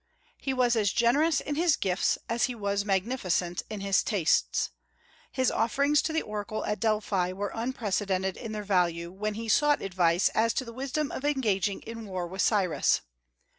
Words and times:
He 0.39 0.51
was 0.51 0.75
as 0.75 0.91
generous 0.91 1.39
in 1.41 1.53
his 1.53 1.75
gifts 1.75 2.17
as 2.27 2.45
he 2.45 2.55
was 2.55 2.83
magnificent 2.83 3.61
in 3.69 3.81
his 3.81 4.01
tastes. 4.01 4.71
His 5.31 5.51
offerings 5.51 6.01
to 6.01 6.11
the 6.11 6.23
oracle 6.23 6.65
at 6.65 6.79
Delphi 6.79 7.31
were 7.33 7.51
unprecedented 7.53 8.35
in 8.35 8.51
their 8.51 8.63
value, 8.63 9.11
when 9.11 9.35
he 9.35 9.47
sought 9.47 9.83
advice 9.83 10.29
as 10.29 10.55
to 10.55 10.65
the 10.65 10.73
wisdom 10.73 11.11
of 11.11 11.23
engaging 11.23 11.81
in 11.81 12.07
war 12.07 12.25
with 12.25 12.41
Cyrus. 12.41 13.01